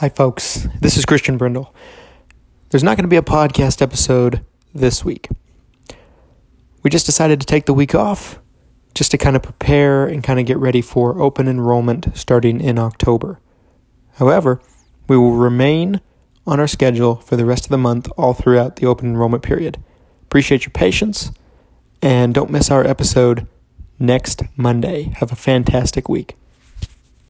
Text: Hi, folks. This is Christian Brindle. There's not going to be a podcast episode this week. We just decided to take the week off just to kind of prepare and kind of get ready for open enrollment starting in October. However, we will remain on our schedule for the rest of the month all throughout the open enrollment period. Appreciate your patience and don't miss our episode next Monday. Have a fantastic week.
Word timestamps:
Hi, 0.00 0.10
folks. 0.10 0.68
This 0.78 0.98
is 0.98 1.06
Christian 1.06 1.38
Brindle. 1.38 1.74
There's 2.68 2.84
not 2.84 2.98
going 2.98 3.04
to 3.04 3.08
be 3.08 3.16
a 3.16 3.22
podcast 3.22 3.80
episode 3.80 4.44
this 4.74 5.06
week. 5.06 5.26
We 6.82 6.90
just 6.90 7.06
decided 7.06 7.40
to 7.40 7.46
take 7.46 7.64
the 7.64 7.72
week 7.72 7.94
off 7.94 8.38
just 8.94 9.10
to 9.12 9.16
kind 9.16 9.36
of 9.36 9.42
prepare 9.42 10.06
and 10.06 10.22
kind 10.22 10.38
of 10.38 10.44
get 10.44 10.58
ready 10.58 10.82
for 10.82 11.18
open 11.18 11.48
enrollment 11.48 12.14
starting 12.14 12.60
in 12.60 12.78
October. 12.78 13.40
However, 14.16 14.60
we 15.08 15.16
will 15.16 15.32
remain 15.32 16.02
on 16.46 16.60
our 16.60 16.68
schedule 16.68 17.16
for 17.16 17.36
the 17.36 17.46
rest 17.46 17.64
of 17.64 17.70
the 17.70 17.78
month 17.78 18.06
all 18.18 18.34
throughout 18.34 18.76
the 18.76 18.84
open 18.84 19.06
enrollment 19.06 19.42
period. 19.42 19.82
Appreciate 20.24 20.66
your 20.66 20.72
patience 20.72 21.32
and 22.02 22.34
don't 22.34 22.50
miss 22.50 22.70
our 22.70 22.86
episode 22.86 23.46
next 23.98 24.42
Monday. 24.56 25.04
Have 25.16 25.32
a 25.32 25.36
fantastic 25.36 26.06
week. 26.06 26.36